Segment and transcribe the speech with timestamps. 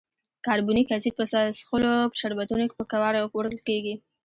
[0.45, 3.95] کاربونیک اسید په څښلو په شربتونو کې په کار وړل کیږي.